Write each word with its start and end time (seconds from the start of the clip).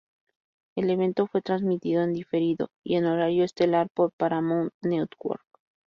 El 0.75 0.89
evento 0.89 1.27
fue 1.27 1.43
transmitido 1.43 2.01
en 2.01 2.13
diferido 2.13 2.71
y 2.83 2.95
en 2.95 3.05
horario 3.05 3.43
estelar 3.43 3.87
por 3.93 4.11
Paramount 4.13 4.73
Network. 4.81 5.43